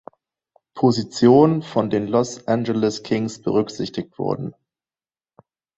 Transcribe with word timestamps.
Position 0.73 1.61
von 1.61 1.91
den 1.91 2.07
Los 2.07 2.47
Angeles 2.47 3.03
Kings 3.03 3.39
berücksichtigt 3.39 4.17
wurde. 4.17 4.53